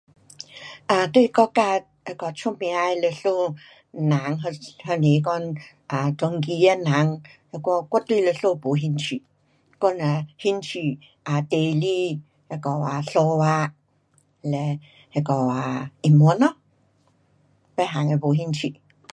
[0.93, 3.27] um 对国家那个出名的历史
[3.91, 6.85] 人或是说 um 传奇的人
[7.51, 9.23] 那我我对历史没兴趣。
[9.79, 9.99] 我只
[10.39, 12.19] 兴趣 um 地理
[12.49, 13.73] 那个啊数学，了
[15.13, 16.55] 那个啊英文咯。
[17.75, 18.75] 别样的没兴趣。